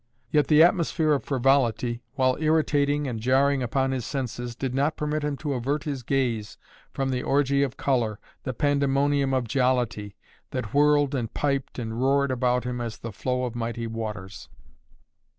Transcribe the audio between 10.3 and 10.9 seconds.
that